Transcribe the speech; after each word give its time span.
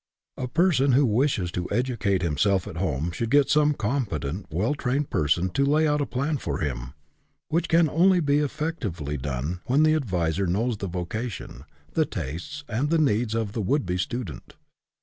A 0.35 0.47
person 0.47 0.93
who 0.93 1.05
wishes 1.05 1.51
to 1.51 1.69
educate 1.71 2.23
himself 2.23 2.65
at 2.67 2.77
home 2.77 3.11
should 3.11 3.29
get 3.29 3.51
some 3.51 3.75
competent, 3.75 4.47
well 4.49 4.73
trained 4.73 5.11
person 5.11 5.49
to 5.51 5.63
lay 5.63 5.87
out 5.87 6.01
a 6.01 6.07
plan 6.07 6.37
for 6.39 6.57
him, 6.57 6.95
which 7.49 7.69
can 7.69 7.87
only 7.87 8.19
be 8.19 8.39
effectively 8.39 9.15
done 9.15 9.59
when 9.67 9.83
the 9.83 9.93
adviser 9.93 10.47
knows 10.47 10.77
the 10.77 10.87
vocation, 10.87 11.65
the 11.93 12.07
tastes, 12.07 12.63
and 12.67 12.89
the 12.89 12.97
needs 12.97 13.35
of 13.35 13.51
the 13.51 13.61
would 13.61 13.85
be 13.85 13.99
student. 13.99 14.55